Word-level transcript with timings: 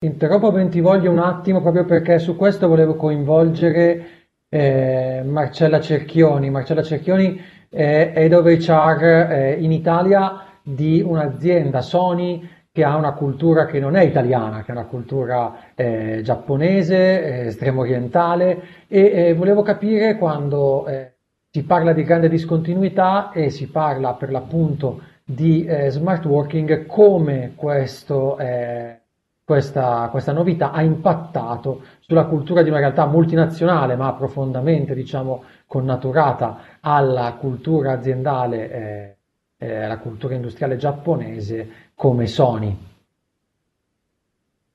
Interrompo 0.00 0.52
Bentivoglio 0.52 1.10
un 1.10 1.18
attimo 1.18 1.60
proprio 1.60 1.84
perché 1.84 2.20
su 2.20 2.36
questo 2.36 2.68
volevo 2.68 2.94
coinvolgere 2.94 4.06
eh, 4.48 5.24
Marcella 5.26 5.80
Cerchioni. 5.80 6.50
Marcella 6.50 6.84
Cerchioni 6.84 7.36
è 7.68 8.12
Head 8.14 8.32
of 8.32 8.44
HR 8.44 9.02
eh, 9.02 9.56
in 9.58 9.72
Italia 9.72 10.60
di 10.62 11.02
un'azienda 11.04 11.80
Sony 11.80 12.48
che 12.70 12.84
ha 12.84 12.94
una 12.94 13.12
cultura 13.14 13.66
che 13.66 13.80
non 13.80 13.96
è 13.96 14.04
italiana, 14.04 14.62
che 14.62 14.68
è 14.68 14.70
una 14.76 14.86
cultura 14.86 15.72
eh, 15.74 16.20
giapponese, 16.22 16.96
eh, 17.24 17.46
estremo 17.46 17.80
orientale 17.80 18.86
e 18.86 19.34
volevo 19.34 19.62
capire 19.62 20.16
quando 20.16 20.86
eh, 20.86 21.14
si 21.50 21.64
parla 21.64 21.92
di 21.92 22.04
grande 22.04 22.28
discontinuità 22.28 23.32
e 23.32 23.50
si 23.50 23.68
parla 23.68 24.14
per 24.14 24.30
l'appunto 24.30 25.02
di 25.24 25.64
eh, 25.64 25.90
smart 25.90 26.24
working 26.24 26.86
come 26.86 27.54
questo 27.56 28.38
eh, 28.38 29.00
questa, 29.48 30.08
questa, 30.10 30.32
novità 30.32 30.72
ha 30.72 30.82
impattato 30.82 31.82
sulla 32.00 32.26
cultura 32.26 32.62
di 32.62 32.68
una 32.68 32.80
realtà 32.80 33.06
multinazionale 33.06 33.96
ma 33.96 34.12
profondamente 34.12 34.92
diciamo, 34.92 35.42
connaturata 35.64 36.78
alla 36.80 37.32
cultura 37.32 37.92
aziendale, 37.92 38.70
eh, 38.70 39.16
eh, 39.56 39.84
alla 39.84 39.96
cultura 40.00 40.34
industriale 40.34 40.76
giapponese 40.76 41.92
come 41.94 42.26
Sony. 42.26 42.76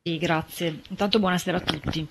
Sì, 0.00 0.16
grazie. 0.16 0.80
Intanto 0.88 1.18
buonasera 1.18 1.58
a 1.58 1.60
tutti. 1.60 2.08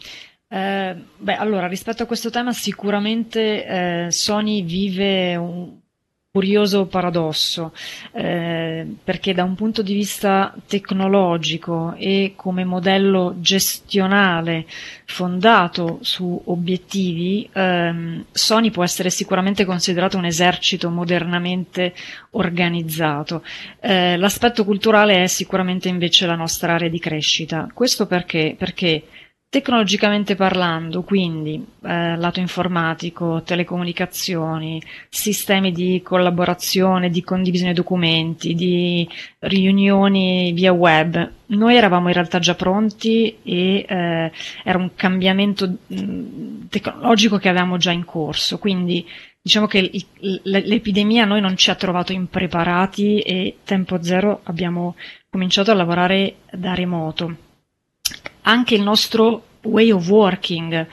Eh, 0.48 0.96
beh, 1.18 1.36
allora, 1.36 1.66
rispetto 1.66 2.04
a 2.04 2.06
questo 2.06 2.30
tema, 2.30 2.52
sicuramente 2.52 3.66
eh, 3.66 4.12
Sony 4.12 4.62
vive 4.62 5.36
un, 5.38 5.80
curioso 6.34 6.88
paradosso, 6.88 7.74
eh, 8.12 8.88
perché 9.04 9.36
da 9.36 9.44
un 9.44 9.54
punto 9.54 9.84
di 9.84 9.94
vista 9.94 10.52
tecnologico 10.66 11.94
e 11.96 12.34
come 12.36 12.66
modello 12.66 13.36
gestionale 13.38 14.66
fondato 15.06 16.00
su 16.02 16.42
obiettivi, 16.46 17.48
ehm, 17.54 18.26
Sony 18.32 18.72
può 18.72 18.84
essere 18.84 19.12
sicuramente 19.12 19.64
considerato 19.64 20.18
un 20.18 20.26
esercito 20.26 20.90
modernamente 20.90 21.94
organizzato. 22.32 23.44
Eh, 23.80 24.18
l'aspetto 24.18 24.66
culturale 24.66 25.22
è 25.22 25.28
sicuramente 25.28 25.88
invece 25.88 26.26
la 26.26 26.36
nostra 26.36 26.74
area 26.74 26.90
di 26.90 26.98
crescita. 26.98 27.70
Questo 27.72 28.08
perché? 28.08 28.56
Perché 28.58 29.04
Tecnologicamente 29.54 30.34
parlando, 30.34 31.04
quindi 31.04 31.64
eh, 31.84 32.18
lato 32.18 32.40
informatico, 32.40 33.44
telecomunicazioni, 33.44 34.82
sistemi 35.10 35.72
di 35.72 36.02
collaborazione, 36.04 37.12
di 37.12 37.24
condivisione 37.24 37.74
documenti, 37.74 38.56
di 38.56 39.08
riunioni 39.42 40.54
via 40.54 40.74
web, 40.74 41.32
noi 41.46 41.76
eravamo 41.76 42.08
in 42.08 42.16
realtà 42.16 42.40
già 42.40 42.56
pronti 42.56 43.38
e 43.44 43.86
eh, 43.88 44.32
era 44.64 44.78
un 44.80 44.90
cambiamento 44.96 45.72
mh, 45.86 46.70
tecnologico 46.70 47.38
che 47.38 47.50
avevamo 47.50 47.78
già 47.78 47.92
in 47.92 48.06
corso, 48.06 48.58
quindi 48.58 49.08
diciamo 49.40 49.68
che 49.68 49.88
l'epidemia 50.18 51.26
a 51.26 51.28
noi 51.28 51.42
non 51.42 51.56
ci 51.58 51.70
ha 51.70 51.76
trovato 51.76 52.12
impreparati 52.12 53.20
e 53.20 53.58
tempo 53.64 54.02
zero 54.02 54.40
abbiamo 54.46 54.96
cominciato 55.30 55.70
a 55.70 55.76
lavorare 55.76 56.38
da 56.52 56.74
remoto 56.74 57.52
anche 58.44 58.76
il 58.76 58.82
nostro 58.82 59.44
way 59.64 59.92
of 59.92 60.08
working 60.08 60.88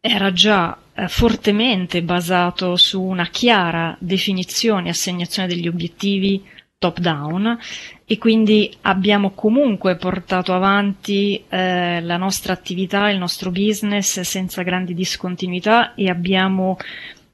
era 0.00 0.32
già 0.32 0.78
eh, 0.94 1.08
fortemente 1.08 2.02
basato 2.02 2.76
su 2.76 3.02
una 3.02 3.26
chiara 3.26 3.96
definizione 3.98 4.86
e 4.86 4.90
assegnazione 4.90 5.48
degli 5.48 5.68
obiettivi 5.68 6.44
top 6.78 6.98
down 6.98 7.58
e 8.04 8.18
quindi 8.18 8.72
abbiamo 8.82 9.30
comunque 9.30 9.96
portato 9.96 10.54
avanti 10.54 11.42
eh, 11.48 12.00
la 12.02 12.16
nostra 12.16 12.52
attività, 12.52 13.08
il 13.10 13.18
nostro 13.18 13.50
business 13.50 14.20
senza 14.20 14.62
grandi 14.62 14.94
discontinuità 14.94 15.94
e 15.94 16.08
abbiamo 16.08 16.76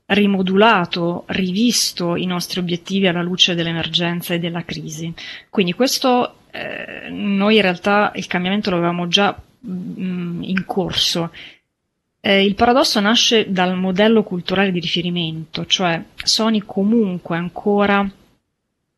rimodulato, 0.06 1.25
rivisto 1.28 2.17
i 2.17 2.27
nostri 2.27 2.61
obiettivi 2.61 3.06
alla 3.06 3.22
luce 3.22 3.55
dell'emergenza 3.55 4.34
e 4.34 4.38
della 4.38 4.65
crisi. 4.65 5.12
Quindi 5.50 5.72
questo 5.72 6.37
eh, 6.50 7.09
noi 7.11 7.56
in 7.56 7.62
realtà 7.62 8.12
il 8.15 8.27
cambiamento 8.27 8.71
lo 8.71 8.77
avevamo 8.77 9.09
già 9.09 9.37
Mm, 9.67 10.43
in 10.43 10.65
corso. 10.67 11.31
Eh, 12.21 12.45
il 12.45 12.55
paradosso 12.55 12.99
nasce 13.00 13.50
dal 13.50 13.77
modello 13.77 14.23
culturale 14.25 14.73
di 14.73 14.81
riferimento, 14.81 15.67
cioè 15.67 16.03
Sony 16.17 16.62
comunque 16.65 17.37
ancora 17.37 18.09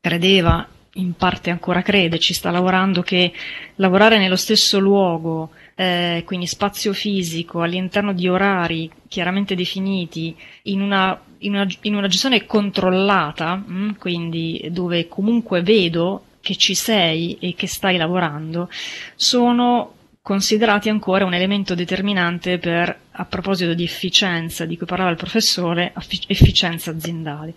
credeva, 0.01 0.67
in 0.95 1.15
parte 1.15 1.51
ancora 1.51 1.83
crede, 1.83 2.19
ci 2.19 2.35
sta 2.35 2.51
lavorando, 2.51 3.03
che 3.03 3.33
lavorare 3.77 4.19
nello 4.19 4.37
stesso 4.37 4.79
luogo, 4.79 5.51
eh, 5.75 6.23
quindi 6.25 6.47
spazio 6.47 6.93
fisico, 6.93 7.61
all'interno 7.63 8.13
di 8.13 8.29
orari 8.29 8.91
chiaramente 9.09 9.55
definiti, 9.55 10.35
in 10.65 10.81
una, 10.81 11.19
in 11.39 11.55
una, 11.55 11.67
in 11.83 11.95
una 11.95 12.09
gestione 12.09 12.47
controllata, 12.47 13.57
mh, 13.57 13.75
mm, 13.75 13.91
quindi 13.99 14.69
dove 14.71 15.09
comunque 15.09 15.63
vedo 15.63 16.25
che 16.41 16.57
ci 16.57 16.75
sei 16.75 17.37
e 17.41 17.55
che 17.55 17.67
stai 17.67 17.97
lavorando, 17.97 18.69
sono 19.15 19.95
considerati 20.25 20.89
ancora 20.89 21.27
un 21.27 21.35
elemento 21.35 21.75
determinante 21.75 22.57
per, 22.57 22.99
a 23.11 23.25
proposito 23.27 23.75
di 23.75 23.85
efficienza, 23.85 24.65
di 24.65 24.79
cui 24.79 24.87
parlava 24.87 25.11
il 25.11 25.19
professore, 25.19 25.93
efficienza 26.29 26.91
aziendale. 26.91 27.53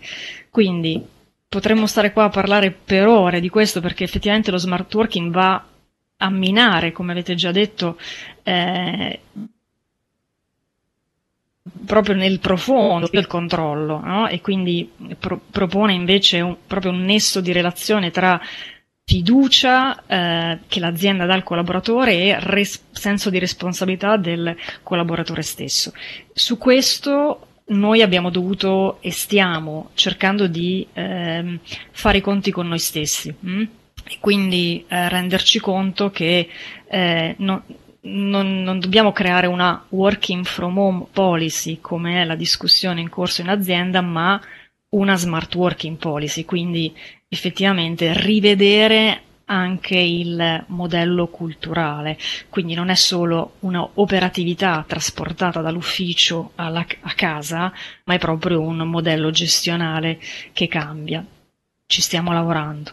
Quindi 0.50 1.02
potremmo 1.48 1.86
stare 1.86 2.12
qua 2.12 2.24
a 2.24 2.28
parlare 2.28 2.70
per 2.70 3.06
ore 3.06 3.40
di 3.40 3.48
questo 3.48 3.80
perché 3.80 4.04
effettivamente 4.04 4.50
lo 4.50 4.58
smart 4.58 4.94
working 4.94 5.32
va 5.32 5.64
a 6.18 6.28
minare, 6.28 6.92
come 6.92 7.12
avete 7.12 7.34
già 7.34 7.52
detto, 7.52 7.98
eh, 8.42 9.20
proprio 11.86 12.16
nel 12.16 12.38
profondo 12.38 13.08
del 13.10 13.26
controllo 13.26 13.98
no? 14.04 14.28
e 14.28 14.42
quindi 14.42 14.90
pro- 15.18 15.40
propone 15.50 15.94
invece 15.94 16.42
un, 16.42 16.54
proprio 16.66 16.92
un 16.92 17.02
nesso 17.02 17.40
di 17.40 17.52
relazione 17.52 18.10
tra 18.10 18.38
fiducia 19.08 20.04
eh, 20.04 20.58
che 20.68 20.80
l'azienda 20.80 21.24
dà 21.24 21.32
al 21.32 21.42
collaboratore 21.42 22.12
e 22.12 22.36
res- 22.40 22.88
senso 22.90 23.30
di 23.30 23.38
responsabilità 23.38 24.18
del 24.18 24.54
collaboratore 24.82 25.40
stesso. 25.40 25.94
Su 26.34 26.58
questo 26.58 27.46
noi 27.68 28.02
abbiamo 28.02 28.28
dovuto 28.28 28.98
e 29.00 29.10
stiamo 29.10 29.92
cercando 29.94 30.46
di 30.46 30.86
eh, 30.92 31.58
fare 31.90 32.18
i 32.18 32.20
conti 32.20 32.50
con 32.50 32.68
noi 32.68 32.78
stessi 32.78 33.34
hm? 33.34 33.62
e 34.04 34.18
quindi 34.20 34.84
eh, 34.86 35.08
renderci 35.08 35.58
conto 35.58 36.10
che 36.10 36.46
eh, 36.86 37.34
no, 37.38 37.64
non, 38.02 38.62
non, 38.62 38.78
dobbiamo 38.78 39.12
creare 39.12 39.46
una 39.46 39.86
working 39.88 40.44
from 40.44 40.76
home 40.76 41.06
policy 41.10 41.78
come 41.80 42.20
è 42.20 42.24
la 42.26 42.36
discussione 42.36 43.00
in 43.00 43.08
corso 43.08 43.40
in 43.40 43.48
azienda, 43.48 44.02
ma 44.02 44.38
una 44.90 45.16
smart 45.16 45.54
working 45.54 45.96
policy, 45.96 46.44
quindi 46.44 46.94
effettivamente 47.28 48.12
rivedere 48.14 49.22
anche 49.50 49.96
il 49.96 50.64
modello 50.68 51.28
culturale, 51.28 52.18
quindi 52.48 52.74
non 52.74 52.90
è 52.90 52.94
solo 52.94 53.54
un'operatività 53.60 54.84
trasportata 54.86 55.60
dall'ufficio 55.60 56.52
alla, 56.56 56.84
a 57.00 57.12
casa, 57.14 57.72
ma 58.04 58.14
è 58.14 58.18
proprio 58.18 58.60
un 58.60 58.78
modello 58.78 59.30
gestionale 59.30 60.18
che 60.52 60.68
cambia. 60.68 61.24
Ci 61.86 62.02
stiamo 62.02 62.32
lavorando. 62.32 62.92